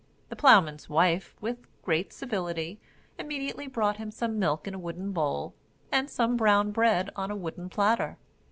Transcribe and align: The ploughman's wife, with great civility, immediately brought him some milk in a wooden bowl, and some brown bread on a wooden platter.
The 0.29 0.35
ploughman's 0.35 0.89
wife, 0.89 1.35
with 1.41 1.67
great 1.83 2.11
civility, 2.11 2.79
immediately 3.19 3.67
brought 3.67 3.97
him 3.97 4.09
some 4.09 4.39
milk 4.39 4.67
in 4.67 4.73
a 4.73 4.79
wooden 4.79 5.11
bowl, 5.11 5.53
and 5.91 6.09
some 6.09 6.35
brown 6.37 6.71
bread 6.71 7.11
on 7.15 7.29
a 7.29 7.35
wooden 7.35 7.69
platter. 7.69 8.17